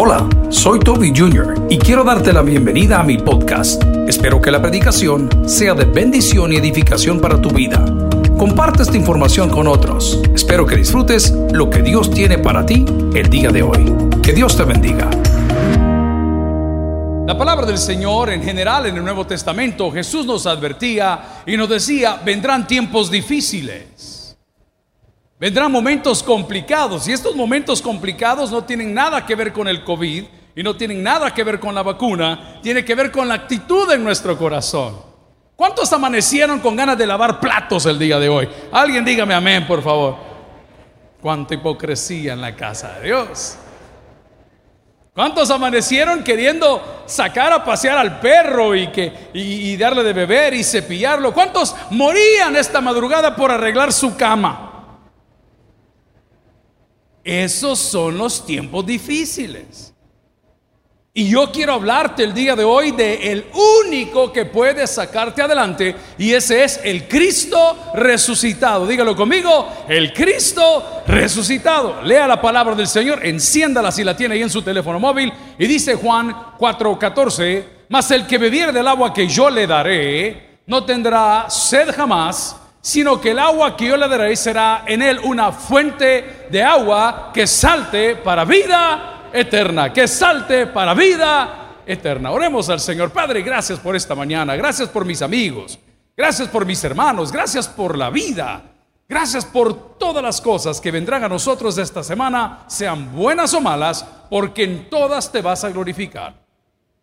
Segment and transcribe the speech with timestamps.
[0.00, 1.66] Hola, soy Toby Jr.
[1.68, 3.82] y quiero darte la bienvenida a mi podcast.
[4.06, 7.84] Espero que la predicación sea de bendición y edificación para tu vida.
[8.38, 10.22] Comparte esta información con otros.
[10.32, 13.92] Espero que disfrutes lo que Dios tiene para ti el día de hoy.
[14.22, 15.10] Que Dios te bendiga.
[17.26, 21.68] La palabra del Señor en general en el Nuevo Testamento, Jesús nos advertía y nos
[21.68, 24.17] decía, vendrán tiempos difíciles.
[25.40, 30.24] Vendrán momentos complicados y estos momentos complicados no tienen nada que ver con el COVID
[30.56, 33.88] y no tienen nada que ver con la vacuna, tiene que ver con la actitud
[33.92, 35.00] en nuestro corazón.
[35.54, 38.48] ¿Cuántos amanecieron con ganas de lavar platos el día de hoy?
[38.72, 40.16] Alguien dígame amén, por favor.
[41.20, 43.56] Cuánta hipocresía en la casa de Dios.
[45.14, 50.54] ¿Cuántos amanecieron queriendo sacar a pasear al perro y, que, y, y darle de beber
[50.54, 51.32] y cepillarlo?
[51.32, 54.67] ¿Cuántos morían esta madrugada por arreglar su cama?
[57.28, 59.92] Esos son los tiempos difíciles.
[61.12, 63.44] Y yo quiero hablarte el día de hoy de el
[63.84, 68.86] único que puede sacarte adelante y ese es el Cristo resucitado.
[68.86, 72.00] Dígalo conmigo, el Cristo resucitado.
[72.02, 75.66] Lea la palabra del Señor, enciéndala si la tiene ahí en su teléfono móvil y
[75.66, 81.50] dice Juan 4:14, mas el que bebiere del agua que yo le daré no tendrá
[81.50, 82.56] sed jamás,
[82.88, 87.30] sino que el agua que yo le daré será en él una fuente de agua
[87.34, 92.30] que salte para vida eterna, que salte para vida eterna.
[92.30, 93.10] Oremos al Señor.
[93.10, 95.78] Padre, gracias por esta mañana, gracias por mis amigos,
[96.16, 98.62] gracias por mis hermanos, gracias por la vida,
[99.06, 104.02] gracias por todas las cosas que vendrán a nosotros esta semana, sean buenas o malas,
[104.30, 106.42] porque en todas te vas a glorificar.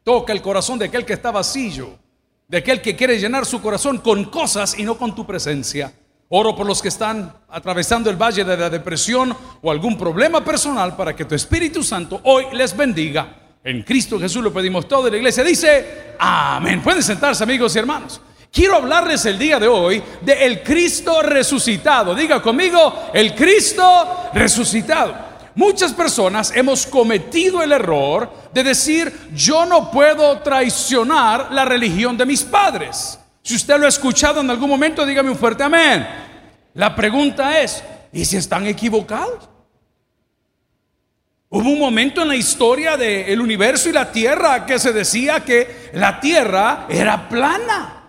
[0.03, 2.04] Toca el corazón de aquel que está vacío,
[2.47, 5.93] de aquel que quiere llenar su corazón con cosas y no con tu presencia.
[6.29, 10.95] Oro por los que están atravesando el valle de la depresión o algún problema personal
[10.95, 13.57] para que tu Espíritu Santo hoy les bendiga.
[13.63, 16.81] En Cristo Jesús lo pedimos todo y la iglesia dice, amén.
[16.81, 18.21] Pueden sentarse amigos y hermanos.
[18.51, 22.15] Quiero hablarles el día de hoy de el Cristo resucitado.
[22.15, 25.24] Diga conmigo, el Cristo resucitado.
[25.55, 32.25] Muchas personas hemos cometido el error de decir, yo no puedo traicionar la religión de
[32.25, 33.17] mis padres.
[33.41, 36.05] Si usted lo ha escuchado en algún momento, dígame un fuerte amén.
[36.73, 39.47] La pregunta es, ¿y si están equivocados?
[41.47, 45.89] Hubo un momento en la historia del universo y la tierra que se decía que
[45.93, 48.04] la tierra era plana.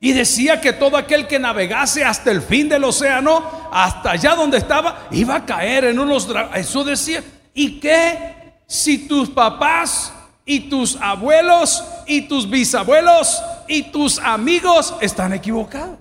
[0.00, 4.58] Y decía que todo aquel que navegase hasta el fin del océano, hasta allá donde
[4.58, 6.28] estaba, iba a caer en unos...
[6.54, 7.24] Eso decía.
[7.52, 8.38] ¿Y qué
[8.68, 10.12] si tus papás
[10.44, 15.98] y tus abuelos y tus bisabuelos y tus amigos están equivocados.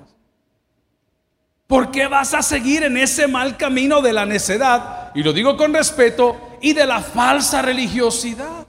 [1.66, 5.12] ¿Por qué vas a seguir en ese mal camino de la necedad?
[5.16, 8.66] Y lo digo con respeto, y de la falsa religiosidad.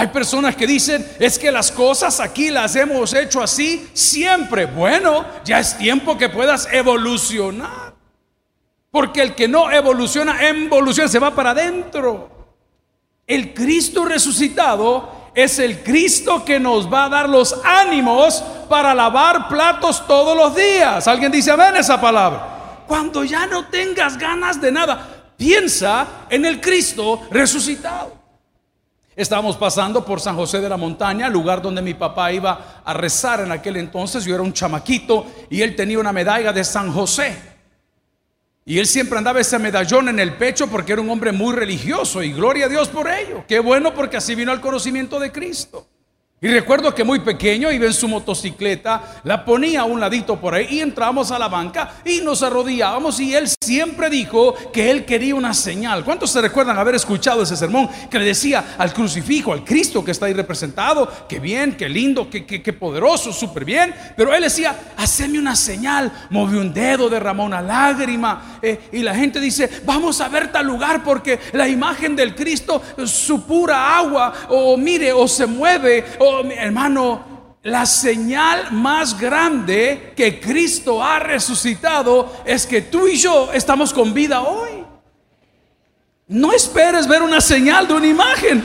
[0.00, 4.64] Hay personas que dicen, es que las cosas aquí las hemos hecho así siempre.
[4.64, 7.92] Bueno, ya es tiempo que puedas evolucionar.
[8.90, 12.30] Porque el que no evoluciona, evoluciona, se va para adentro.
[13.26, 19.48] El Cristo resucitado es el Cristo que nos va a dar los ánimos para lavar
[19.48, 21.06] platos todos los días.
[21.08, 22.84] ¿Alguien dice amén esa palabra?
[22.88, 28.19] Cuando ya no tengas ganas de nada, piensa en el Cristo resucitado.
[29.16, 33.40] Estábamos pasando por San José de la Montaña, lugar donde mi papá iba a rezar
[33.40, 34.24] en aquel entonces.
[34.24, 37.36] Yo era un chamaquito y él tenía una medalla de San José.
[38.64, 42.22] Y él siempre andaba ese medallón en el pecho porque era un hombre muy religioso
[42.22, 43.44] y gloria a Dios por ello.
[43.48, 45.88] Qué bueno porque así vino al conocimiento de Cristo.
[46.42, 50.54] Y recuerdo que muy pequeño iba en su motocicleta, la ponía a un ladito por
[50.54, 55.04] ahí y entramos a la banca y nos arrodillábamos y él siempre dijo que él
[55.04, 56.02] quería una señal.
[56.02, 60.12] ¿Cuántos se recuerdan haber escuchado ese sermón que le decía al crucifijo, al Cristo que
[60.12, 63.94] está ahí representado, que bien, qué lindo, qué, qué, qué poderoso, súper bien?
[64.16, 69.14] Pero él decía, haceme una señal, movió un dedo, derramó una lágrima eh, y la
[69.14, 74.78] gente dice, vamos a ver tal lugar porque la imagen del Cristo supura agua o
[74.78, 82.66] mire o se mueve o hermano, la señal más grande que Cristo ha resucitado es
[82.66, 84.84] que tú y yo estamos con vida hoy.
[86.28, 88.62] No esperes ver una señal de una imagen.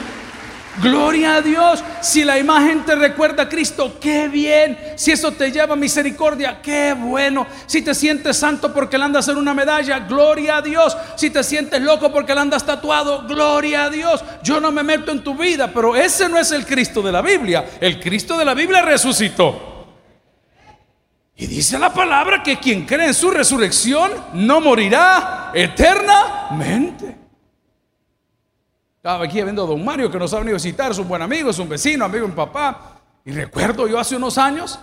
[0.81, 1.83] Gloria a Dios.
[2.01, 4.77] Si la imagen te recuerda a Cristo, qué bien.
[4.95, 7.47] Si eso te lleva a misericordia, qué bueno.
[7.65, 10.95] Si te sientes santo porque le andas en una medalla, gloria a Dios.
[11.15, 14.23] Si te sientes loco porque le andas tatuado, gloria a Dios.
[14.43, 17.21] Yo no me meto en tu vida, pero ese no es el Cristo de la
[17.21, 17.65] Biblia.
[17.79, 19.73] El Cristo de la Biblia resucitó.
[21.37, 27.24] Y dice la palabra que quien cree en su resurrección no morirá eternamente.
[29.05, 31.21] Estaba aquí viendo a don Mario que nos ha venido a visitar, es un buen
[31.21, 33.01] amigo, es un vecino, amigo de mi papá.
[33.23, 34.79] Y recuerdo yo hace unos años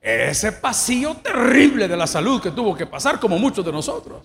[0.00, 4.22] ese pasillo terrible de la salud que tuvo que pasar, como muchos de nosotros.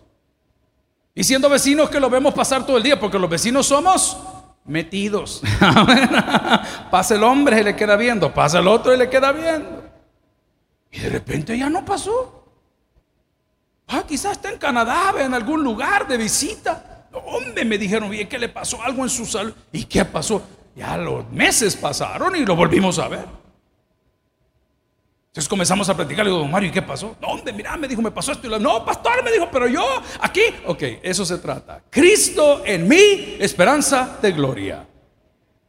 [1.13, 4.17] Y siendo vecinos que lo vemos pasar todo el día, porque los vecinos somos
[4.63, 5.41] metidos.
[6.89, 9.83] pasa el hombre y le queda viendo, pasa el otro y le queda viendo.
[10.91, 12.45] Y de repente ya no pasó.
[13.89, 16.90] Ah, quizás está en Canadá, en algún lugar de visita.
[17.11, 19.53] Hombre, me dijeron, bien que le pasó algo en su salud.
[19.71, 20.41] ¿Y qué pasó?
[20.75, 23.25] Ya los meses pasaron y lo volvimos a ver.
[25.27, 27.15] Entonces comenzamos a platicar, le digo, don Mario, ¿y qué pasó?
[27.21, 27.53] ¿Dónde?
[27.53, 28.47] Mira, me dijo, me pasó esto.
[28.53, 29.81] Y no, pastor, me dijo, pero yo
[30.19, 30.41] aquí.
[30.65, 31.81] Ok, eso se trata.
[31.89, 34.85] Cristo en mí, esperanza de gloria.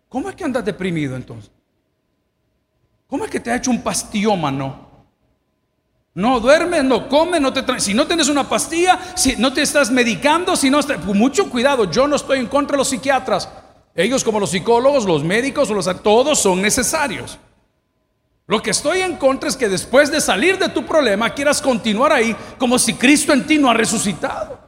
[0.08, 1.50] ¿Cómo es que andas deprimido entonces?
[3.06, 4.91] ¿Cómo es que te ha hecho un pastillo,mano
[6.14, 9.90] No duermes, no comes, no te si no tienes una pastilla, si no te estás
[9.90, 13.48] medicando, si no estás, pues mucho cuidado, yo no estoy en contra de los psiquiatras.
[13.94, 17.38] Ellos como los psicólogos, los médicos, los, todos son necesarios.
[18.46, 22.12] Lo que estoy en contra es que después de salir de tu problema quieras continuar
[22.12, 24.60] ahí como si Cristo en ti no ha resucitado.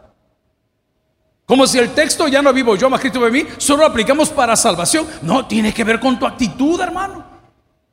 [1.44, 4.30] Como si el texto ya no vivo yo, más Cristo de mí, solo lo aplicamos
[4.30, 5.06] para salvación.
[5.20, 7.22] No, tiene que ver con tu actitud, hermano.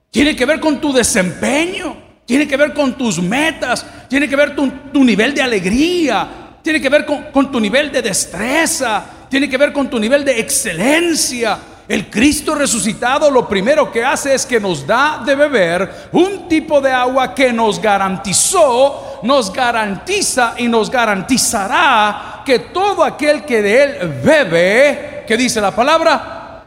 [0.09, 2.10] Tiene que ver con tu desempeño.
[2.25, 3.85] Tiene que ver con tus metas.
[4.07, 6.27] Tiene que ver con tu nivel de alegría.
[6.61, 9.03] Tiene que ver con, con tu nivel de destreza.
[9.29, 11.57] Tiene que ver con tu nivel de excelencia.
[11.91, 16.79] El Cristo resucitado lo primero que hace es que nos da de beber un tipo
[16.79, 23.83] de agua que nos garantizó, nos garantiza y nos garantizará que todo aquel que de
[23.83, 26.63] él bebe, que dice la palabra,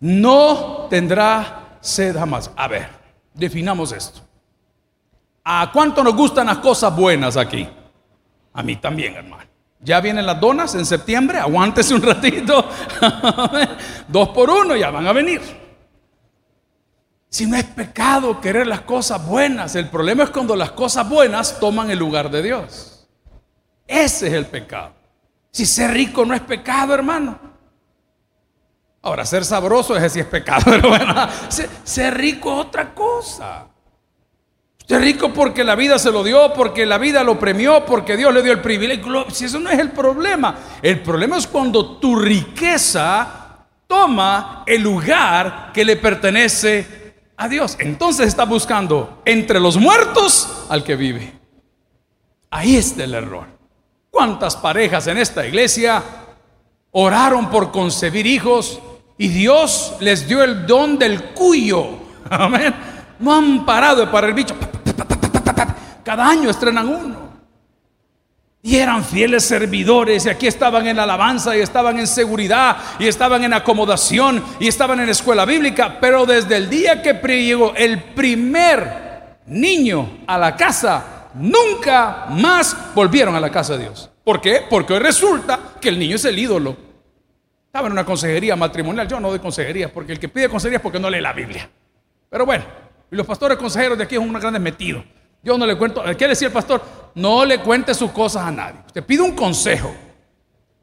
[0.00, 2.50] no tendrá sed jamás.
[2.56, 2.88] A ver,
[3.34, 4.27] definamos esto.
[5.50, 7.66] ¿A cuánto nos gustan las cosas buenas aquí?
[8.52, 9.48] A mí también, hermano.
[9.80, 12.68] Ya vienen las donas en septiembre, aguántese un ratito.
[14.08, 15.40] Dos por uno ya van a venir.
[17.30, 21.58] Si no es pecado querer las cosas buenas, el problema es cuando las cosas buenas
[21.58, 23.08] toman el lugar de Dios.
[23.86, 24.92] Ese es el pecado.
[25.50, 27.38] Si ser rico no es pecado, hermano.
[29.00, 30.92] Ahora, ser sabroso, ese sí es pecado, pero
[31.48, 33.68] ser rico es otra cosa.
[34.88, 38.32] Es rico porque la vida se lo dio, porque la vida lo premió, porque Dios
[38.32, 39.26] le dio el privilegio.
[39.30, 40.56] Si eso no es el problema.
[40.80, 47.76] El problema es cuando tu riqueza toma el lugar que le pertenece a Dios.
[47.78, 51.34] Entonces está buscando entre los muertos al que vive.
[52.50, 53.46] Ahí está el error.
[54.10, 56.02] ¿Cuántas parejas en esta iglesia
[56.92, 58.80] oraron por concebir hijos
[59.18, 61.88] y Dios les dio el don del cuyo?
[62.30, 62.74] Amén.
[63.18, 64.54] No han parado para el bicho.
[66.08, 67.28] Cada año estrenan uno.
[68.62, 73.44] Y eran fieles servidores y aquí estaban en alabanza y estaban en seguridad y estaban
[73.44, 75.98] en acomodación y estaban en escuela bíblica.
[76.00, 83.34] Pero desde el día que llegó el primer niño a la casa, nunca más volvieron
[83.34, 84.08] a la casa de Dios.
[84.24, 84.62] ¿Por qué?
[84.66, 86.74] Porque hoy resulta que el niño es el ídolo.
[87.66, 89.06] Estaba en una consejería matrimonial.
[89.06, 91.68] Yo no doy consejería porque el que pide consejería es porque no lee la Biblia.
[92.30, 92.64] Pero bueno,
[93.10, 95.04] y los pastores consejeros de aquí son unos grandes metidos.
[95.48, 96.82] Yo no le cuento, ¿qué decía el pastor?
[97.14, 98.80] No le cuente sus cosas a nadie.
[98.86, 99.94] Usted pide un consejo.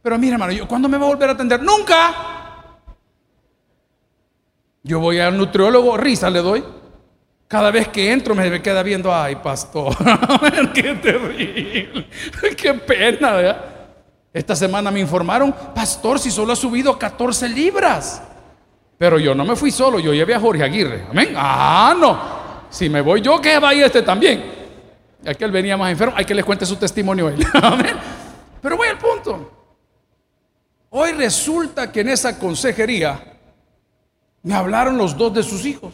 [0.01, 1.61] Pero mira, hermano, ¿cuándo me va a volver a atender?
[1.61, 2.15] Nunca.
[4.81, 6.63] Yo voy al nutriólogo, risa le doy.
[7.47, 9.95] Cada vez que entro me queda viendo, ay, pastor,
[10.73, 12.07] qué terrible,
[12.57, 13.57] qué pena.
[14.33, 18.19] Esta semana me informaron, pastor, si solo ha subido 14 libras.
[18.97, 21.05] Pero yo no me fui solo, yo llevé a Jorge Aguirre.
[21.11, 21.35] Amén.
[21.37, 22.19] Ah, no.
[22.71, 24.54] Si me voy yo, que vaya este también.
[25.25, 27.45] Aquel venía más enfermo, hay que le cuente su testimonio él.
[28.61, 29.51] Pero voy al punto.
[30.89, 33.37] Hoy resulta que en esa consejería
[34.43, 35.93] me hablaron los dos de sus hijos.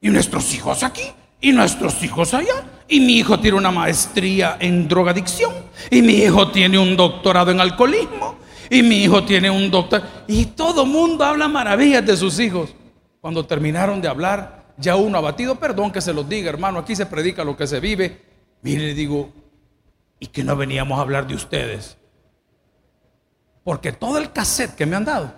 [0.00, 2.64] Y nuestros hijos aquí, y nuestros hijos allá.
[2.88, 5.52] Y mi hijo tiene una maestría en drogadicción.
[5.90, 8.36] Y mi hijo tiene un doctorado en alcoholismo.
[8.70, 10.02] Y mi hijo tiene un doctor.
[10.26, 12.74] Y todo mundo habla maravillas de sus hijos.
[13.20, 17.06] Cuando terminaron de hablar, ya uno abatido, perdón que se los diga, hermano, aquí se
[17.06, 18.22] predica lo que se vive.
[18.62, 19.30] Mire, le digo,
[20.20, 21.96] ¿y que no veníamos a hablar de ustedes?
[23.64, 25.32] Porque todo el cassette que me han dado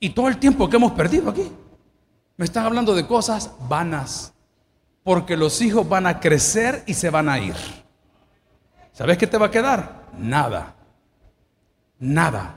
[0.00, 1.52] y todo el tiempo que hemos perdido aquí,
[2.36, 4.32] me están hablando de cosas vanas.
[5.02, 7.54] Porque los hijos van a crecer y se van a ir.
[8.92, 10.06] ¿Sabes qué te va a quedar?
[10.18, 10.74] Nada.
[11.98, 12.56] Nada.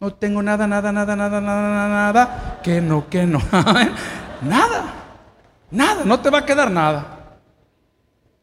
[0.00, 2.60] No tengo nada, nada, nada, nada, nada, nada.
[2.62, 3.40] Que no, que no.
[4.42, 4.97] nada.
[5.70, 7.38] Nada, no te va a quedar nada.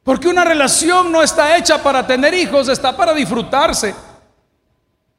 [0.04, 3.96] Porque una relación no está hecha para tener hijos, está para disfrutarse.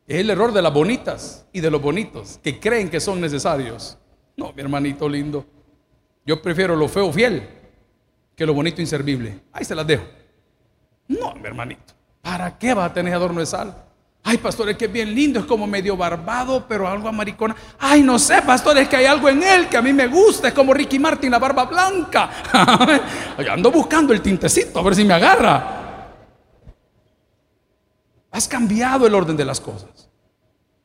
[0.06, 3.98] Es el error de las bonitas y de los bonitos que creen que son necesarios.
[4.36, 5.44] No, mi hermanito lindo.
[6.24, 7.48] Yo prefiero lo feo fiel
[8.36, 9.40] que lo bonito inservible.
[9.52, 10.04] Ahí se las dejo.
[11.08, 11.94] No, mi hermanito.
[12.22, 13.85] ¿Para qué va a tener adorno de sal?
[14.28, 17.54] Ay, pastor, es que bien lindo, es como medio barbado, pero algo amaricona.
[17.78, 20.48] Ay, no sé, pastor, es que hay algo en él que a mí me gusta,
[20.48, 22.28] es como Ricky Martin, la barba blanca.
[23.48, 26.10] ando buscando el tintecito, a ver si me agarra.
[28.32, 30.10] Has cambiado el orden de las cosas.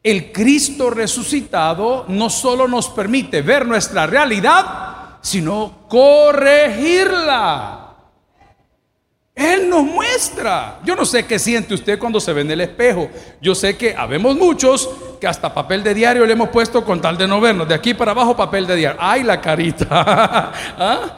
[0.04, 7.81] El Cristo resucitado no solo nos permite ver nuestra realidad, sino corregirla.
[9.34, 10.80] Él nos muestra.
[10.84, 13.10] Yo no sé qué siente usted cuando se ve en el espejo.
[13.42, 17.18] Yo sé que habemos muchos que hasta papel de diario le hemos puesto con tal
[17.18, 17.68] de no vernos.
[17.68, 19.00] De aquí para abajo papel de diario.
[19.02, 19.88] ¡Ay, la carita!
[20.78, 21.18] ¿Ah?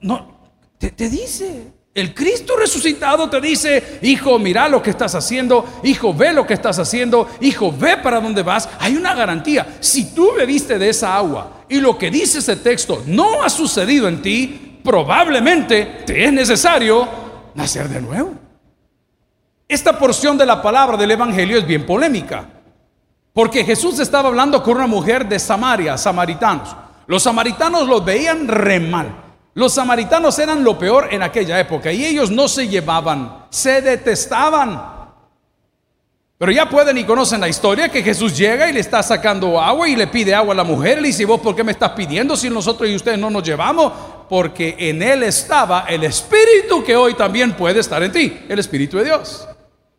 [0.00, 1.72] No, te, te dice.
[1.92, 6.54] El Cristo resucitado te dice, hijo, mira lo que estás haciendo, hijo, ve lo que
[6.54, 8.68] estás haciendo, hijo, ve para dónde vas.
[8.78, 9.76] Hay una garantía.
[9.80, 14.06] Si tú bebiste de esa agua y lo que dice ese texto no ha sucedido
[14.06, 17.08] en ti, probablemente te es necesario
[17.54, 18.34] nacer de nuevo.
[19.68, 22.44] Esta porción de la palabra del Evangelio es bien polémica,
[23.32, 26.74] porque Jesús estaba hablando con una mujer de Samaria, samaritanos.
[27.06, 29.14] Los samaritanos los veían re mal.
[29.54, 35.00] Los samaritanos eran lo peor en aquella época y ellos no se llevaban, se detestaban.
[36.38, 39.88] Pero ya pueden y conocen la historia que Jesús llega y le está sacando agua
[39.88, 41.02] y le pide agua a la mujer.
[41.02, 43.92] Le dice, ¿vos por qué me estás pidiendo si nosotros y ustedes no nos llevamos?
[44.30, 48.98] Porque en él estaba el Espíritu que hoy también puede estar en ti, el Espíritu
[48.98, 49.44] de Dios.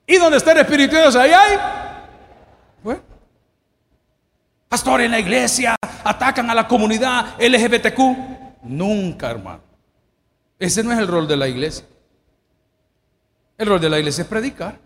[0.07, 1.17] ¿Y dónde está el Espíritu de Dios?
[1.17, 1.57] Ahí hay.
[2.81, 3.01] Bueno.
[4.69, 7.99] Pastor, en la iglesia atacan a la comunidad LGBTQ.
[8.63, 9.63] Nunca, hermano.
[10.57, 11.85] Ese no es el rol de la iglesia.
[13.57, 14.79] El rol de la iglesia es predicar.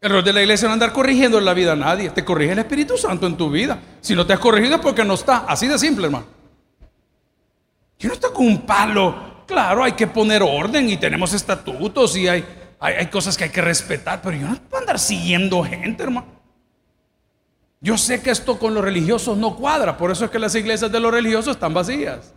[0.00, 2.08] El rol de la iglesia no andar corrigiendo en la vida a nadie.
[2.08, 3.78] Te corrige el Espíritu Santo en tu vida.
[4.00, 5.44] Si no te has corregido es porque no está.
[5.46, 6.33] Así de simple, hermano.
[7.98, 9.44] Yo no estoy con un palo.
[9.46, 12.44] Claro, hay que poner orden y tenemos estatutos y hay,
[12.80, 14.20] hay, cosas que hay que respetar.
[14.22, 16.26] Pero yo no puedo andar siguiendo gente, hermano.
[17.80, 19.96] Yo sé que esto con los religiosos no cuadra.
[19.96, 22.32] Por eso es que las iglesias de los religiosos están vacías.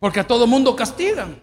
[0.00, 1.40] Porque a todo mundo castigan.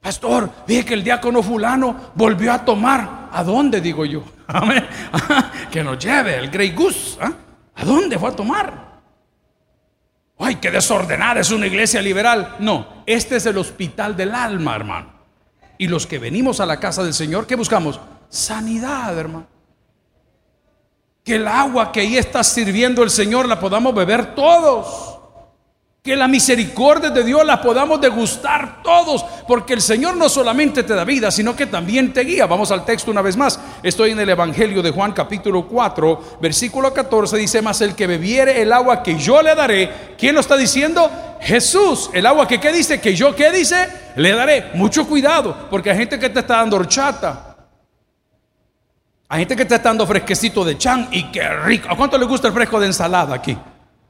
[0.00, 3.28] Pastor, dije que el diácono fulano volvió a tomar.
[3.30, 4.24] ¿A dónde digo yo?
[5.70, 7.18] que nos lleve el Grey Goose.
[7.20, 7.32] ¿ah?
[7.76, 8.89] ¿A dónde fue a tomar?
[10.42, 12.56] Ay, qué desordenada es una iglesia liberal.
[12.60, 15.12] No, este es el hospital del alma, hermano.
[15.76, 18.00] Y los que venimos a la casa del Señor, ¿qué buscamos?
[18.30, 19.46] Sanidad, hermano.
[21.22, 25.09] Que el agua que ahí está sirviendo el Señor la podamos beber todos.
[26.02, 30.94] Que la misericordia de Dios la podamos degustar todos, porque el Señor no solamente te
[30.94, 32.46] da vida, sino que también te guía.
[32.46, 33.60] Vamos al texto una vez más.
[33.82, 38.62] Estoy en el Evangelio de Juan capítulo 4, versículo 14, dice, más el que bebiere
[38.62, 41.10] el agua que yo le daré, ¿quién lo está diciendo?
[41.40, 42.98] Jesús, el agua que ¿qué dice?
[42.98, 43.86] Que yo ¿qué dice?
[44.16, 44.70] Le daré.
[44.72, 47.56] Mucho cuidado, porque hay gente que te está dando horchata.
[49.28, 51.88] Hay gente que te está dando fresquecito de chan y qué rico.
[51.90, 53.56] ¿A cuánto le gusta el fresco de ensalada aquí?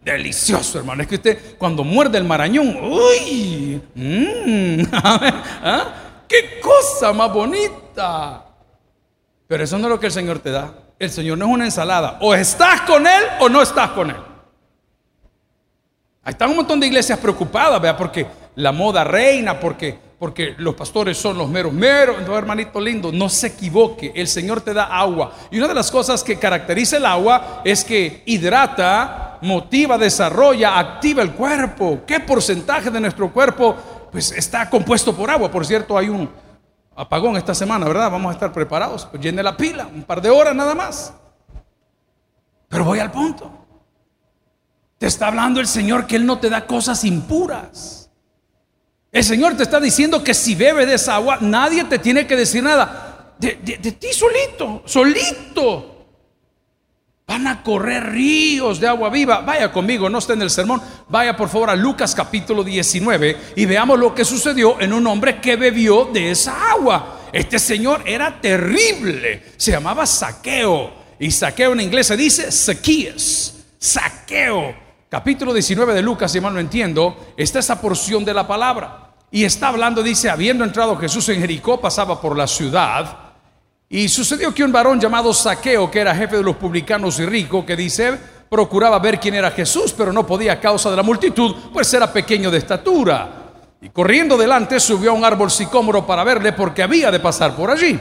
[0.02, 1.02] Delicioso, hermano.
[1.02, 5.94] Es que usted cuando muerde el marañón, uy, mmm, ¿ah?
[6.26, 8.46] qué cosa más bonita.
[9.46, 10.72] Pero eso no es lo que el Señor te da.
[10.98, 12.18] El Señor no es una ensalada.
[12.20, 14.16] O estás con Él o no estás con Él.
[16.22, 18.26] Ahí están un montón de iglesias preocupadas, vea, porque
[18.56, 22.16] la moda reina, porque porque los pastores son los meros meros.
[22.18, 24.12] Entonces, hermanito lindo, no se equivoque.
[24.14, 25.32] El Señor te da agua.
[25.50, 31.22] Y una de las cosas que caracteriza el agua es que hidrata, motiva, desarrolla, activa
[31.22, 32.00] el cuerpo.
[32.06, 33.76] ¿Qué porcentaje de nuestro cuerpo
[34.10, 35.50] pues está compuesto por agua?
[35.50, 36.28] Por cierto, hay un
[36.94, 38.10] apagón esta semana, ¿verdad?
[38.10, 39.06] Vamos a estar preparados.
[39.06, 41.12] Pues llene la pila, un par de horas nada más.
[42.68, 43.50] Pero voy al punto.
[44.98, 48.10] Te está hablando el Señor que Él no te da cosas impuras.
[49.12, 52.62] El Señor te está diciendo que si bebes esa agua, nadie te tiene que decir
[52.62, 53.34] nada.
[53.38, 55.89] De, ti solito, solito.
[57.30, 59.40] Van a correr ríos de agua viva.
[59.42, 60.82] Vaya conmigo, no esté en el sermón.
[61.08, 65.40] Vaya por favor a Lucas capítulo 19 y veamos lo que sucedió en un hombre
[65.40, 67.20] que bebió de esa agua.
[67.32, 69.44] Este señor era terrible.
[69.56, 70.92] Se llamaba Saqueo.
[71.20, 73.54] Y Saqueo en inglés se dice Zacchaeus.
[73.78, 74.74] Saqueo
[75.08, 79.12] capítulo 19 de Lucas, si mal no entiendo, está esa porción de la palabra.
[79.30, 83.29] Y está hablando, dice, habiendo entrado Jesús en Jericó, pasaba por la ciudad.
[83.92, 87.66] Y sucedió que un varón llamado Saqueo, que era jefe de los publicanos y rico,
[87.66, 88.16] que dice,
[88.48, 92.12] procuraba ver quién era Jesús, pero no podía a causa de la multitud, pues era
[92.12, 93.50] pequeño de estatura.
[93.82, 97.68] Y corriendo delante subió a un árbol sicómoro para verle porque había de pasar por
[97.68, 97.98] allí.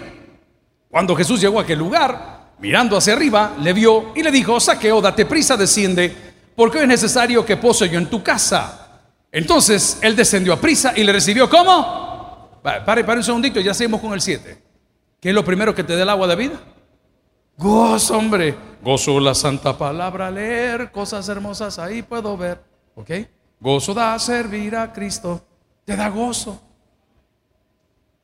[0.92, 5.02] Cuando Jesús llegó a aquel lugar, mirando hacia arriba, le vio y le dijo, saqueo,
[5.02, 6.16] date prisa, desciende,
[6.56, 9.02] porque es necesario que pose yo en tu casa.
[9.32, 12.60] Entonces él descendió a prisa y le recibió, ¿cómo?
[12.62, 14.69] Pare, pare un segundito, ya seguimos con el 7.
[15.20, 16.60] ¿Qué es lo primero que te dé el agua de vida?
[17.58, 18.56] Gozo, hombre.
[18.82, 22.64] Gozo la santa palabra, leer cosas hermosas, ahí puedo ver.
[22.96, 23.12] ¿Ok?
[23.60, 25.42] Gozo da servir a Cristo.
[25.84, 26.62] Te da gozo.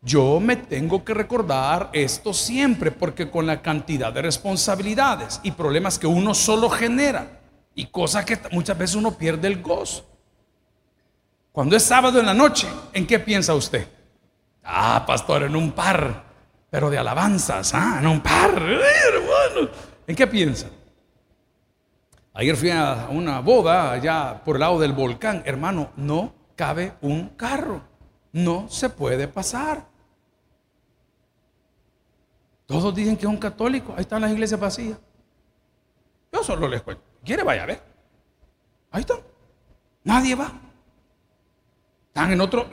[0.02, 5.98] Yo me tengo que recordar esto siempre porque con la cantidad de responsabilidades y problemas
[6.00, 7.42] que uno solo genera
[7.74, 10.06] y cosas que muchas veces uno pierde el gozo.
[11.52, 13.88] Cuando es sábado en la noche, ¿en qué piensa usted?
[14.64, 16.24] Ah, pastor, en un par,
[16.70, 19.70] pero de alabanzas, ah, en un par, hermano.
[20.08, 20.68] ¿En qué piensa?
[22.34, 27.30] Ayer fui a una boda allá por el lado del volcán, hermano, no cabe un
[27.30, 27.82] carro,
[28.34, 29.86] no se puede pasar.
[32.66, 33.94] Todos dicen que es un católico.
[33.96, 34.98] Ahí están las iglesias vacías.
[36.32, 37.04] Yo solo les cuento.
[37.24, 37.82] ¿Quiere vaya a ver?
[38.92, 39.20] Ahí están.
[40.04, 40.52] Nadie va.
[42.08, 42.68] Están en otro.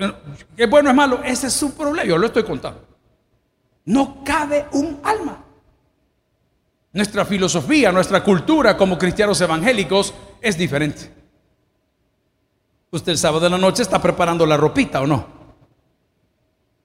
[0.56, 1.20] Es bueno, es malo.
[1.22, 2.08] Ese es su problema.
[2.08, 2.91] Yo lo estoy contando.
[3.84, 5.44] No cabe un alma.
[6.92, 11.10] Nuestra filosofía, nuestra cultura como cristianos evangélicos es diferente.
[12.90, 15.26] Usted el sábado de la noche está preparando la ropita o no.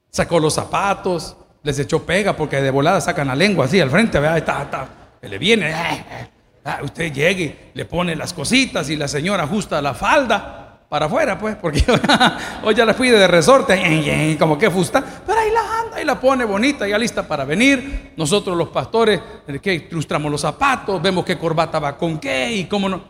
[0.10, 4.20] Sacó los zapatos, les echó pega porque de volada sacan la lengua así al frente,
[4.20, 4.88] vea, está, está,
[5.22, 6.30] le viene, eh, eh,
[6.63, 11.38] ah, usted llegue, le pone las cositas y la señora ajusta la falda para afuera,
[11.38, 11.84] pues, porque
[12.63, 16.20] hoy ya la fui de resorte, como que fusta, pero ahí la anda y la
[16.20, 18.13] pone bonita, ya lista para venir.
[18.15, 22.65] Nosotros los pastores, eh, que ilustramos los zapatos, vemos qué corbata va con qué y
[22.65, 23.03] cómo no.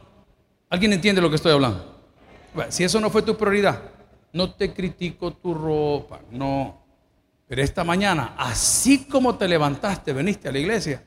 [0.69, 1.95] ¿Alguien entiende lo que estoy hablando?
[2.69, 3.79] si eso no fue tu prioridad,
[4.33, 6.81] no te critico tu ropa, no.
[7.47, 11.03] Pero esta mañana, así como te levantaste, veniste a la iglesia,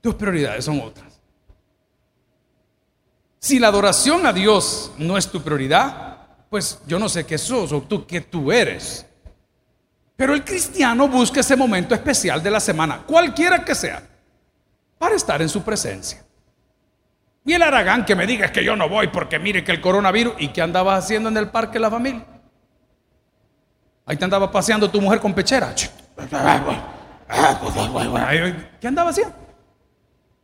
[0.00, 1.11] tus prioridades son otras.
[3.42, 6.16] Si la adoración a Dios no es tu prioridad,
[6.48, 9.04] pues yo no sé qué sos o tú qué tú eres.
[10.14, 14.00] Pero el cristiano busca ese momento especial de la semana, cualquiera que sea,
[14.96, 16.22] para estar en su presencia.
[17.44, 19.80] Y el Aragán que me diga es que yo no voy porque mire que el
[19.80, 22.24] coronavirus, ¿y qué andabas haciendo en el parque la familia?
[24.06, 25.74] Ahí te andaba paseando tu mujer con pechera.
[28.80, 29.34] ¿Qué andaba haciendo?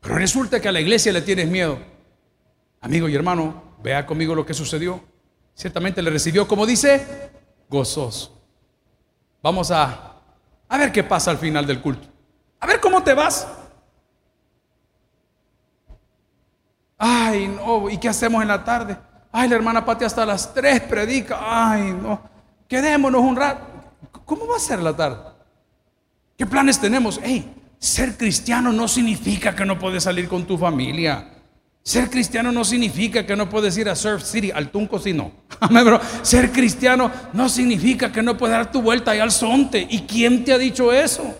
[0.00, 1.97] Pero resulta que a la iglesia le tienes miedo.
[2.80, 5.00] Amigo y hermano, vea conmigo lo que sucedió.
[5.54, 7.30] Ciertamente le recibió, como dice,
[7.68, 8.40] gozoso.
[9.42, 10.14] Vamos a,
[10.70, 12.06] ver qué pasa al final del culto.
[12.60, 13.46] A ver cómo te vas.
[16.96, 18.96] Ay, no, ¿y qué hacemos en la tarde?
[19.30, 21.38] Ay, la hermana Pati hasta las tres predica.
[21.40, 22.38] Ay, no
[22.68, 23.66] quedémonos un rato.
[24.24, 25.18] ¿Cómo va a ser la tarde?
[26.36, 27.18] ¿Qué planes tenemos?
[27.22, 31.38] Hey, ser cristiano no significa que no puedes salir con tu familia.
[31.88, 35.33] Ser cristiano no significa que no puedes ir a Surf City, al Tunco, si no.
[36.22, 39.87] Ser cristiano no significa que no puedes dar tu vuelta ahí al Sonte.
[39.88, 41.35] ¿Y quién te ha dicho eso?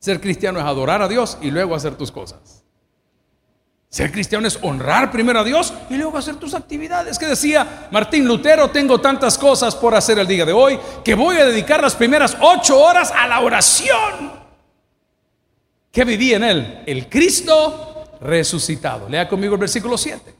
[0.00, 2.64] Ser cristiano es adorar a Dios y luego hacer tus cosas.
[3.88, 7.20] Ser cristiano es honrar primero a Dios y luego hacer tus actividades.
[7.20, 11.36] Que decía Martín Lutero, tengo tantas cosas por hacer el día de hoy que voy
[11.36, 14.32] a dedicar las primeras ocho horas a la oración.
[15.92, 16.82] ¿Qué vivía en él?
[16.84, 19.08] El Cristo resucitado.
[19.08, 20.34] Lea conmigo el versículo 7.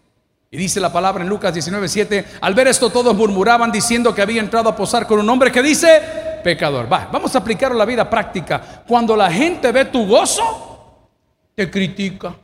[0.51, 4.23] Y dice la palabra en Lucas 19, 7, al ver esto todos murmuraban diciendo que
[4.23, 6.01] había entrado a posar con un hombre que dice
[6.43, 6.91] pecador.
[6.91, 8.83] Va, vamos a aplicarlo la vida práctica.
[8.87, 11.11] Cuando la gente ve tu gozo,
[11.55, 12.35] te critica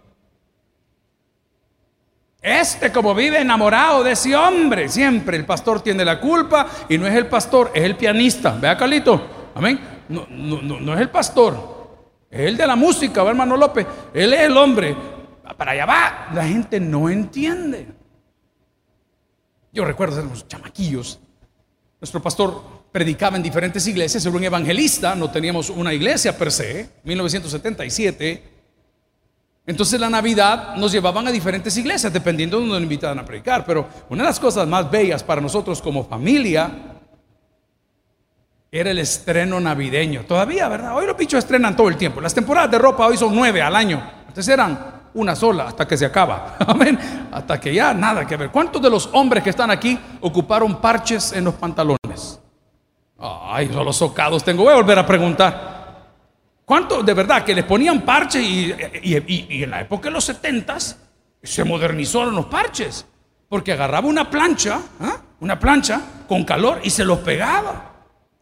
[2.45, 7.07] este como vive enamorado de ese hombre, siempre el pastor tiene la culpa y no
[7.07, 8.55] es el pastor, es el pianista.
[8.61, 9.81] Vea Carlito, amén.
[10.11, 11.57] No, no, es el pastor,
[12.31, 13.87] es el de la música, ¿va, hermano López.
[14.13, 14.95] Él es el hombre.
[15.53, 17.87] Para allá va, la gente no entiende.
[19.73, 21.21] Yo recuerdo ser los chamaquillos.
[22.01, 26.91] Nuestro pastor predicaba en diferentes iglesias, era un evangelista, no teníamos una iglesia per se,
[27.03, 28.55] 1977.
[29.67, 33.65] Entonces la Navidad nos llevaban a diferentes iglesias, dependiendo de donde nos invitaban a predicar.
[33.65, 36.71] Pero una de las cosas más bellas para nosotros como familia
[38.71, 40.25] era el estreno navideño.
[40.27, 40.97] Todavía, ¿verdad?
[40.97, 42.21] Hoy los bichos estrenan todo el tiempo.
[42.21, 44.03] Las temporadas de ropa hoy son nueve al año.
[44.27, 46.57] Entonces eran una sola hasta que se acaba.
[46.67, 46.99] Amén.
[47.33, 48.51] Hasta que ya nada que ver.
[48.51, 52.41] ¿Cuántos de los hombres que están aquí ocuparon parches en los pantalones?
[53.19, 54.65] Ay, los socados tengo.
[54.65, 55.75] Voy a volver a preguntar.
[56.65, 58.75] ¿Cuánto de verdad que les ponían parches y,
[59.63, 60.99] en la época de los setentas
[61.43, 63.07] se modernizaron los parches?
[63.49, 65.19] Porque agarraba una plancha, ¿ah?
[65.41, 67.93] una plancha con calor y se los pegaba.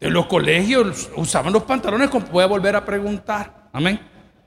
[0.00, 3.68] En los colegios usaban los pantalones, como voy a volver a preguntar.
[3.72, 4.00] Amén.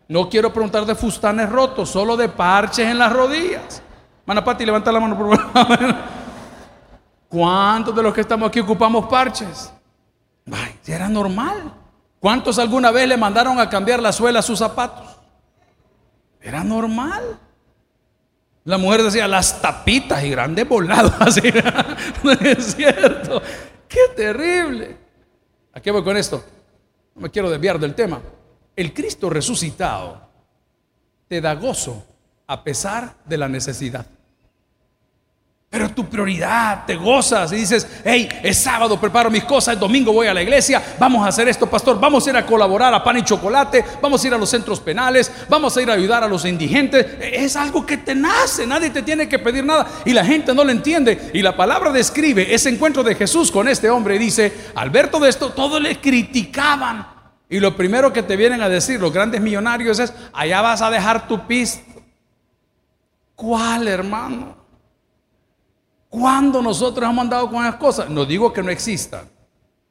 [0.07, 3.81] No quiero preguntar de fustanes rotos, solo de parches en las rodillas.
[4.25, 5.95] Mana Pati, levanta la mano por favor.
[7.29, 9.71] ¿Cuántos de los que estamos aquí ocupamos parches?
[10.51, 11.73] Ay, era normal.
[12.19, 15.17] ¿Cuántos alguna vez le mandaron a cambiar la suela a sus zapatos?
[16.39, 17.39] Era normal.
[18.63, 21.13] La mujer decía las tapitas y grandes volados.
[21.19, 21.41] Así,
[22.41, 23.41] es cierto.
[23.87, 24.97] Qué terrible.
[25.73, 26.43] ¿A qué voy con esto?
[27.15, 28.19] No me quiero desviar del tema.
[28.75, 30.21] El Cristo resucitado
[31.27, 32.05] te da gozo
[32.47, 34.05] a pesar de la necesidad.
[35.75, 40.13] Pero tu prioridad, te gozas y dices, hey, es sábado, preparo mis cosas, el domingo
[40.13, 43.03] voy a la iglesia, vamos a hacer esto, pastor, vamos a ir a colaborar a
[43.03, 46.23] pan y chocolate, vamos a ir a los centros penales, vamos a ir a ayudar
[46.23, 47.17] a los indigentes.
[47.19, 50.63] Es algo que te nace, nadie te tiene que pedir nada y la gente no
[50.63, 51.31] lo entiende.
[51.33, 55.09] Y la palabra describe ese encuentro de Jesús con este hombre y dice, al ver
[55.09, 57.14] todo esto, todos le criticaban.
[57.49, 60.89] Y lo primero que te vienen a decir los grandes millonarios es, allá vas a
[60.89, 62.01] dejar tu pisto.
[63.35, 64.55] ¿Cuál, hermano?
[66.09, 68.09] ¿Cuándo nosotros hemos andado con esas cosas?
[68.09, 69.29] No digo que no existan,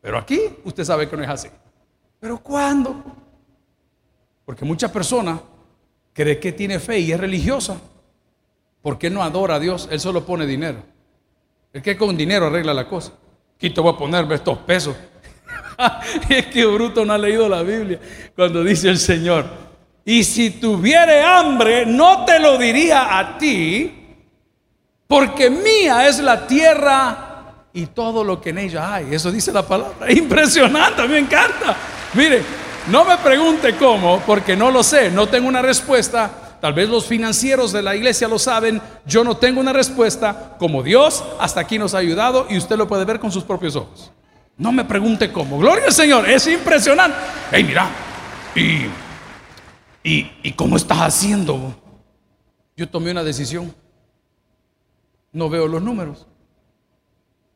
[0.00, 1.48] pero aquí usted sabe que no es así.
[2.18, 3.04] ¿Pero cuándo?
[4.44, 5.40] Porque muchas personas
[6.12, 7.76] creen que tiene fe y es religiosa.
[8.82, 9.88] porque no adora a Dios?
[9.90, 10.82] Él solo pone dinero.
[11.72, 13.12] Es que con dinero arregla la cosa.
[13.56, 14.94] Aquí te voy a poner estos pesos.
[16.28, 17.98] es que Bruto no ha leído la Biblia
[18.34, 19.44] cuando dice el Señor.
[20.04, 23.92] Y si tuviere hambre, no te lo diría a ti,
[25.06, 29.14] porque mía es la tierra y todo lo que en ella hay.
[29.14, 30.10] Eso dice la palabra.
[30.12, 31.76] Impresionante, me encanta.
[32.12, 32.42] Mire,
[32.88, 36.30] no me pregunte cómo, porque no lo sé, no tengo una respuesta.
[36.60, 40.56] Tal vez los financieros de la iglesia lo saben, yo no tengo una respuesta.
[40.58, 43.76] Como Dios hasta aquí nos ha ayudado y usted lo puede ver con sus propios
[43.76, 44.12] ojos.
[44.56, 45.58] No me pregunte cómo.
[45.58, 47.16] Gloria al Señor, es impresionante.
[47.50, 47.88] Hey, mira,
[48.54, 48.86] y,
[50.08, 51.74] y, y cómo estás haciendo.
[52.76, 53.74] Yo tomé una decisión
[55.34, 56.26] no veo los números.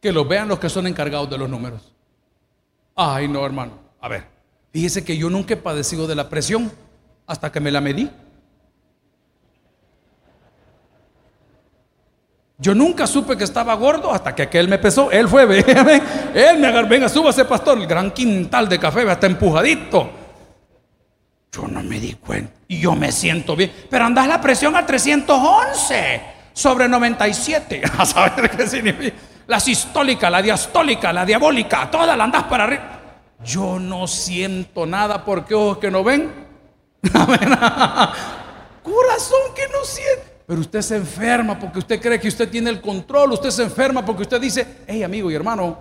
[0.02, 1.94] Que los vean los que son encargados de los números.
[2.94, 3.72] Ay, no, hermano.
[4.00, 4.26] A ver,
[4.72, 6.70] fíjese que yo nunca he padecido de la presión
[7.26, 8.11] hasta que me la medí.
[12.61, 15.12] Yo nunca supe que estaba gordo hasta que aquel me pesó.
[15.12, 15.42] Él fue,
[16.35, 20.11] él me agarró, venga, súbase, pastor, el gran quintal de café, está empujadito.
[21.53, 24.85] Yo no me di cuenta y yo me siento bien, pero andas la presión a
[24.85, 26.21] 311
[26.53, 27.83] sobre 97.
[27.99, 29.16] A saber qué significa.
[29.47, 33.01] La sistólica, la diastólica, la diabólica, todas la andas para arriba.
[33.44, 36.31] Yo no siento nada porque ojos que no ven.
[38.83, 40.28] Corazón que no siente.
[40.48, 43.32] Pero usted se enferma porque usted cree que usted tiene el control.
[43.32, 45.76] Usted se enferma porque usted dice, hey amigo y hermano,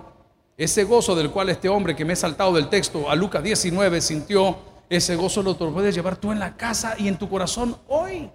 [0.58, 3.98] ese gozo del cual este hombre que me he saltado del texto a Lucas 19
[4.02, 4.58] sintió,
[4.90, 8.28] ese gozo lo puedes llevar tú en la casa y en tu corazón hoy.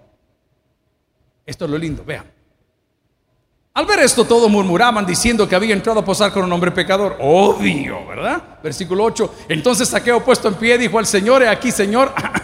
[1.46, 2.28] Esto es lo lindo, vean.
[3.74, 7.16] Al ver esto, todos murmuraban diciendo que había entrado a posar con un hombre pecador.
[7.20, 8.58] Obvio, ¿verdad?
[8.60, 9.34] Versículo 8.
[9.48, 12.12] Entonces Saqueo puesto en pie dijo al Señor, aquí, Señor,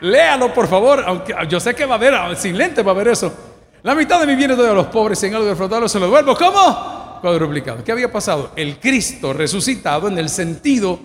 [0.00, 3.08] léalo por favor, aunque yo sé que va a haber, sin lente va a haber
[3.08, 3.32] eso.
[3.82, 6.06] La mitad de mi bienes doy a los pobres y en algo defraudado se lo
[6.06, 6.36] devuelvo.
[6.36, 7.18] ¿Cómo?
[7.20, 7.82] Cuadruplicado.
[7.82, 8.52] ¿Qué había pasado?
[8.56, 10.98] El Cristo resucitado en el sentido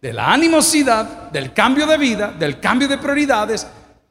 [0.00, 3.66] de la animosidad, del cambio de vida, del cambio de prioridades,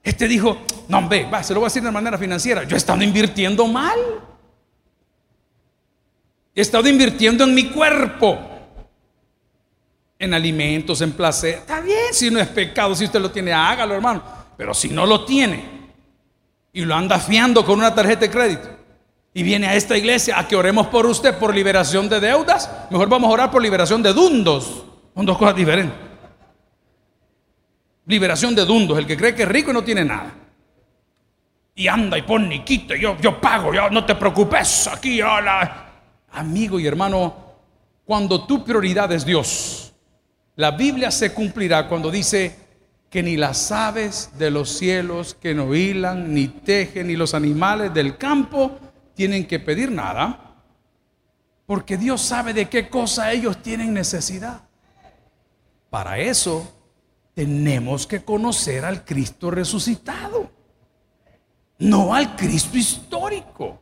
[0.06, 2.64] este dijo, no, hombre, va, se lo voy a decir de manera financiera.
[2.64, 3.98] Yo he estado invirtiendo mal.
[6.54, 8.38] He estado invirtiendo en mi cuerpo,
[10.26, 11.60] en alimentos, en placer.
[11.60, 14.24] Está bien, si no es pecado, si usted lo tiene, hágalo, hermano.
[14.58, 15.64] Pero si no lo tiene
[16.74, 18.70] y lo anda fiando con una tarjeta de crédito
[19.34, 23.10] y viene a esta iglesia a que oremos por usted por liberación de deudas, mejor
[23.10, 24.84] vamos a orar por liberación de dundos.
[25.14, 25.98] Son dos cosas diferentes.
[28.06, 30.34] Liberación de dundos, el que cree que es rico y no tiene nada.
[31.76, 35.82] Y anda y pone y quita, yo, yo pago, yo, no te preocupes, aquí hola.
[36.32, 37.36] Amigo y hermano,
[38.06, 39.85] cuando tu prioridad es Dios,
[40.56, 42.56] la Biblia se cumplirá cuando dice
[43.10, 47.94] que ni las aves de los cielos que no hilan, ni tejen, ni los animales
[47.94, 48.78] del campo
[49.14, 50.56] tienen que pedir nada,
[51.66, 54.62] porque Dios sabe de qué cosa ellos tienen necesidad.
[55.90, 56.72] Para eso
[57.34, 60.52] tenemos que conocer al Cristo resucitado,
[61.80, 63.80] no al Cristo histórico.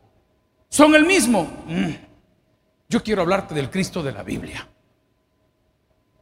[0.70, 1.44] ¿Son el mismo?
[1.68, 1.92] Mm.
[2.90, 4.68] Yo quiero hablarte del Cristo de la Biblia.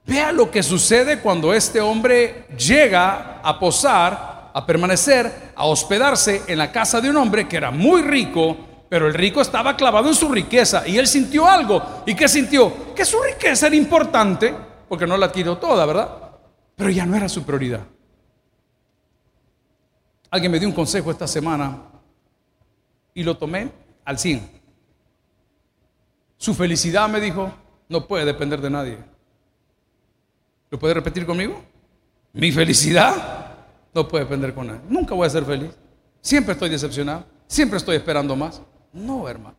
[0.05, 6.57] Vea lo que sucede cuando este hombre llega a posar, a permanecer, a hospedarse en
[6.57, 8.57] la casa de un hombre que era muy rico,
[8.91, 12.03] Pero el rico estaba clavado en su riqueza y él sintió algo.
[12.05, 12.93] ¿Y qué sintió?
[12.93, 14.53] Que su riqueza era importante,
[14.89, 16.09] porque no la adquirió toda, ¿verdad?
[16.75, 17.79] Pero ya no era su prioridad.
[20.29, 21.83] Alguien me dio un consejo esta semana
[23.13, 23.71] y lo tomé
[24.03, 24.61] al 100.
[26.35, 27.49] Su felicidad, me dijo,
[27.87, 28.97] no puede depender de nadie.
[30.71, 31.61] ¿Lo puede repetir conmigo?
[32.31, 33.55] Mi felicidad
[33.93, 34.79] no puede depender con nadie.
[34.87, 35.71] Nunca voy a ser feliz.
[36.21, 37.25] Siempre estoy decepcionado.
[37.45, 38.61] Siempre estoy esperando más.
[38.93, 39.57] No, hermano.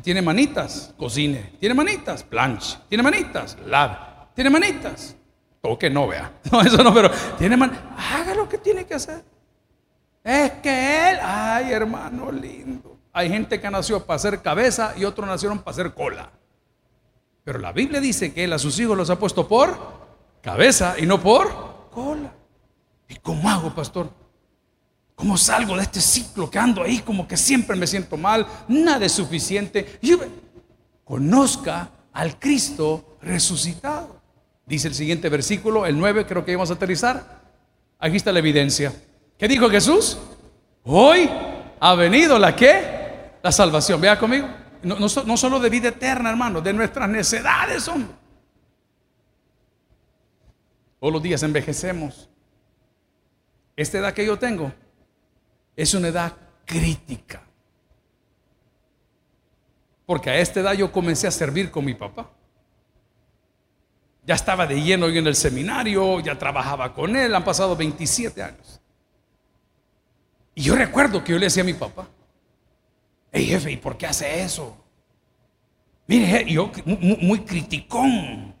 [0.00, 1.54] Tiene manitas, cocine.
[1.58, 2.78] Tiene manitas, planche.
[2.88, 3.96] Tiene manitas, lave.
[4.32, 5.16] Tiene manitas.
[5.60, 6.32] Toque no vea.
[6.52, 7.82] No, eso no, pero tiene manitas.
[7.96, 9.24] Haga lo que tiene que hacer.
[10.22, 12.96] Es que él, ay, hermano lindo.
[13.12, 16.30] Hay gente que nació para ser cabeza y otros nacieron para ser cola.
[17.48, 19.74] Pero la Biblia dice que él a sus hijos los ha puesto por
[20.42, 22.30] cabeza y no por cola.
[23.08, 24.10] ¿Y cómo hago, pastor?
[25.14, 28.46] ¿Cómo salgo de este ciclo que ando ahí como que siempre me siento mal?
[28.68, 29.98] Nada es suficiente.
[31.04, 34.20] conozca al Cristo resucitado.
[34.66, 37.40] Dice el siguiente versículo, el 9, creo que vamos a aterrizar.
[37.98, 38.92] Aquí está la evidencia.
[39.38, 40.18] ¿Qué dijo Jesús?
[40.84, 41.30] Hoy
[41.80, 43.38] ha venido la que?
[43.42, 44.02] La salvación.
[44.02, 44.67] Vea conmigo.
[44.82, 48.14] No, solo de vida eterna, hermano, de nuestras necesidades, hombre.
[51.00, 52.28] Todos los días envejecemos.
[53.76, 54.72] Esta edad que yo tengo
[55.76, 56.32] es una edad
[56.64, 57.42] crítica.
[60.06, 62.30] Porque a esta edad yo comencé a servir con mi papá.
[64.24, 68.42] Ya estaba de lleno yo en el seminario, ya trabajaba con él, han pasado 27
[68.42, 68.80] años.
[70.54, 72.08] Y yo recuerdo que yo le decía a mi papá,
[73.32, 74.76] hey jefe, ¿y por qué hace eso?
[76.06, 78.54] Mire, yo muy, criticón.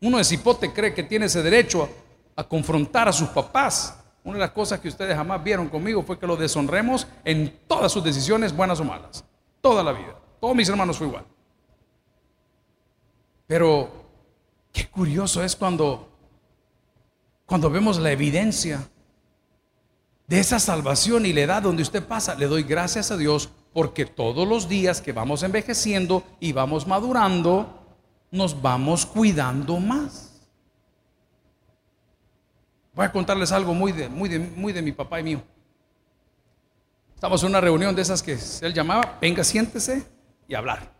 [0.00, 1.88] Uno de cipote cree que tiene ese derecho
[2.34, 4.02] a confrontar a sus papás.
[4.24, 7.92] Una de las cosas que ustedes jamás vieron conmigo fue que lo deshonremos en todas
[7.92, 9.22] sus decisiones, buenas o malas.
[9.60, 10.16] Toda la vida.
[10.40, 11.26] Todos mis hermanos fue igual.
[13.46, 13.90] Pero
[14.72, 16.08] qué curioso es cuando,
[17.44, 18.88] cuando vemos la evidencia
[20.30, 22.36] de esa salvación y la edad donde usted pasa.
[22.36, 27.98] Le doy gracias a Dios porque todos los días que vamos envejeciendo y vamos madurando,
[28.30, 30.48] nos vamos cuidando más.
[32.94, 35.42] Voy a contarles algo muy de, muy de, muy de mi papá y mío.
[37.16, 40.04] Estamos en una reunión de esas que él llamaba, venga, siéntese
[40.46, 40.92] y hablar.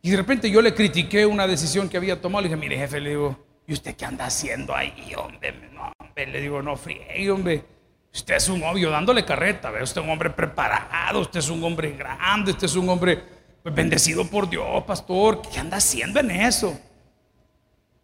[0.00, 2.40] Y de repente yo le critiqué una decisión que había tomado.
[2.40, 5.52] Le dije, mire jefe, le digo, ¿y usted qué anda haciendo ahí, hombre?
[5.74, 7.64] No, hombre, le digo, no friegue, hombre.
[8.12, 9.82] Usted es un obvio dándole carreta, ¿ve?
[9.82, 13.22] Usted es un hombre preparado, usted es un hombre grande, usted es un hombre
[13.62, 15.42] pues, bendecido por Dios, pastor.
[15.42, 16.78] ¿Qué anda haciendo en eso?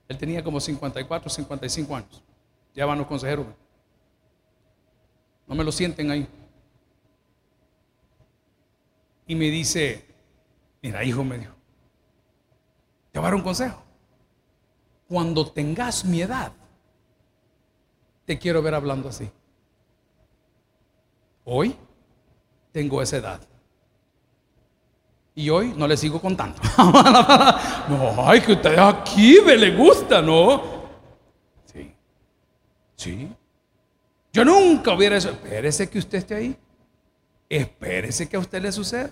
[0.09, 2.23] Él tenía como 54, 55 años.
[2.75, 3.47] Ya van los consejeros.
[5.47, 6.29] No me lo sienten ahí.
[9.27, 10.05] Y me dice,
[10.83, 11.55] mira, hijo, me dijo,
[13.11, 13.83] te voy a dar un consejo.
[15.09, 16.53] Cuando tengas mi edad,
[18.25, 19.31] te quiero ver hablando así.
[21.45, 21.77] Hoy
[22.73, 23.41] tengo esa edad.
[25.35, 26.59] Y hoy no le sigo contando.
[27.89, 30.63] no, ay, que usted aquí me le gusta, ¿no?
[31.65, 31.95] Sí.
[32.97, 33.29] Sí.
[34.33, 35.31] Yo nunca hubiera eso.
[35.31, 36.57] Espérese que usted esté ahí.
[37.49, 39.11] Espérese que a usted le suceda.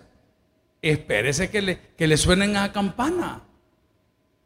[0.82, 3.42] Espérese que le, que le suenen a campana.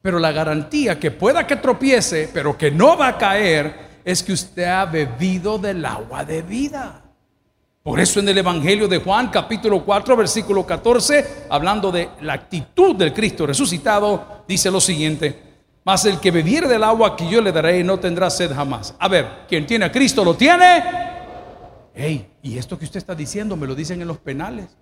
[0.00, 4.32] Pero la garantía que pueda que tropiece, pero que no va a caer, es que
[4.32, 7.02] usted ha bebido del agua de vida.
[7.82, 12.96] Por eso en el Evangelio de Juan capítulo 4 versículo 14, hablando de la actitud
[12.96, 15.42] del Cristo resucitado, dice lo siguiente,
[15.84, 18.94] mas el que bebiere del agua que yo le daré no tendrá sed jamás.
[18.98, 20.82] A ver, quien tiene a Cristo lo tiene.
[21.94, 24.76] Hey, y esto que usted está diciendo me lo dicen en los penales.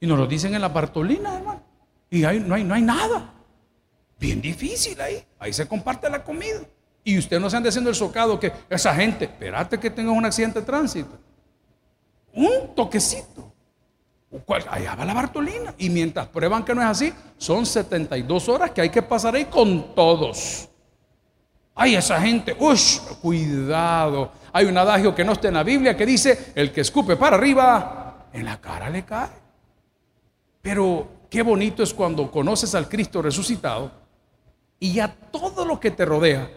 [0.00, 1.62] Y nos lo dicen en la Bartolina, hermano.
[2.10, 3.34] Y ahí no hay, no hay nada.
[4.18, 5.22] Bien difícil ahí.
[5.38, 6.60] Ahí se comparte la comida.
[7.06, 10.26] Y usted no se anda haciendo el socado que esa gente, espérate que tenga un
[10.26, 11.18] accidente de tránsito
[12.36, 13.52] un toquecito.
[14.70, 15.74] Allá va la Bartolina.
[15.78, 19.46] Y mientras prueban que no es así, son 72 horas que hay que pasar ahí
[19.46, 20.68] con todos.
[21.74, 24.30] Ay, esa gente, ush, cuidado.
[24.52, 27.36] Hay un adagio que no está en la Biblia que dice, el que escupe para
[27.36, 29.30] arriba, en la cara le cae.
[30.62, 33.90] Pero qué bonito es cuando conoces al Cristo resucitado
[34.78, 36.50] y ya todo lo que te rodea,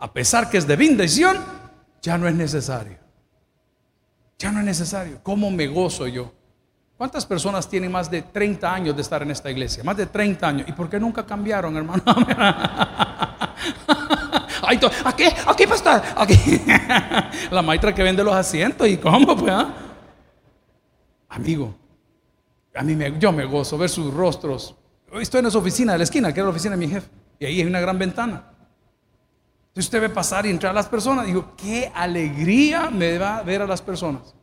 [0.00, 1.36] a pesar que es de bendición,
[2.00, 2.98] ya no es necesario.
[4.38, 5.20] Ya no es necesario.
[5.22, 6.32] ¿Cómo me gozo yo?
[6.96, 9.84] ¿Cuántas personas tienen más de 30 años de estar en esta iglesia?
[9.84, 10.68] Más de 30 años.
[10.68, 12.02] ¿Y por qué nunca cambiaron, hermano?
[14.64, 15.64] aquí, aquí,
[16.16, 16.62] Aquí.
[17.50, 18.88] La maestra que vende los asientos.
[18.88, 19.52] ¿Y cómo, pues?
[19.52, 19.68] Ah?
[21.28, 21.74] Amigo,
[22.74, 24.74] a mí me, yo me gozo ver sus rostros.
[25.12, 27.08] Estoy en esa oficina de la esquina, que era la oficina de mi jefe,
[27.38, 28.49] y ahí hay una gran ventana.
[29.70, 31.26] Entonces usted ve pasar y entrar a las personas.
[31.26, 34.34] Digo, qué alegría me va a ver a las personas.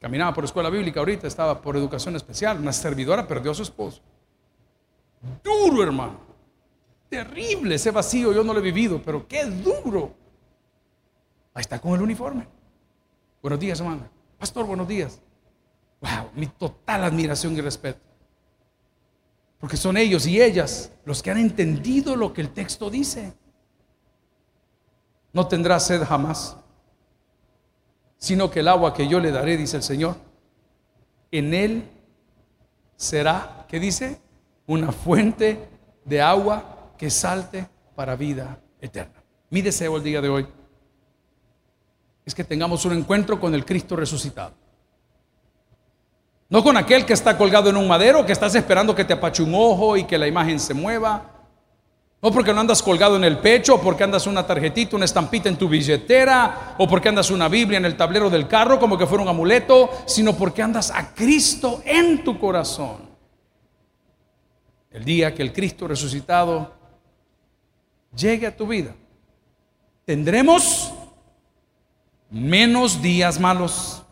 [0.00, 2.60] Caminaba por escuela bíblica ahorita, estaba por educación especial.
[2.60, 4.00] Una servidora perdió a su esposo.
[5.42, 6.20] Duro, hermano.
[7.08, 10.14] Terrible ese vacío, yo no lo he vivido, pero qué duro.
[11.52, 12.46] Ahí está con el uniforme.
[13.42, 14.08] Buenos días, hermano.
[14.38, 15.20] Pastor, buenos días.
[16.00, 18.00] Wow, mi total admiración y respeto.
[19.58, 23.34] Porque son ellos y ellas los que han entendido lo que el texto dice.
[25.32, 26.56] No tendrá sed jamás,
[28.18, 30.16] sino que el agua que yo le daré, dice el Señor,
[31.30, 31.88] en él
[32.96, 34.20] será, ¿qué dice?
[34.66, 35.68] Una fuente
[36.04, 39.22] de agua que salte para vida eterna.
[39.50, 40.46] Mi deseo el día de hoy
[42.24, 44.54] es que tengamos un encuentro con el Cristo resucitado.
[46.48, 49.42] No con aquel que está colgado en un madero, que estás esperando que te apache
[49.42, 51.35] un ojo y que la imagen se mueva.
[52.26, 55.48] No porque no andas colgado en el pecho, o porque andas una tarjetita, una estampita
[55.48, 59.06] en tu billetera, o porque andas una Biblia en el tablero del carro como que
[59.06, 62.96] fuera un amuleto, sino porque andas a Cristo en tu corazón.
[64.90, 66.74] El día que el Cristo resucitado
[68.16, 68.92] llegue a tu vida,
[70.04, 70.92] tendremos
[72.28, 74.02] menos días malos,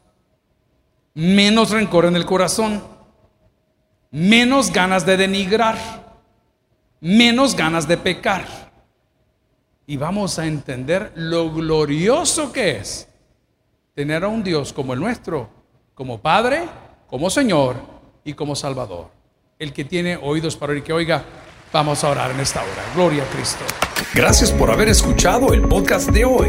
[1.15, 2.81] menos rencor en el corazón,
[4.13, 6.04] menos ganas de denigrar,
[7.05, 8.47] menos ganas de pecar.
[9.87, 13.07] Y vamos a entender lo glorioso que es
[13.95, 15.51] tener a un Dios como el nuestro,
[15.93, 16.63] como Padre,
[17.07, 17.77] como Señor
[18.25, 19.11] y como Salvador.
[19.59, 21.23] El que tiene oídos para oír que oiga,
[21.71, 22.83] vamos a orar en esta hora.
[22.95, 23.65] Gloria a Cristo.
[24.15, 26.49] Gracias por haber escuchado el podcast de hoy.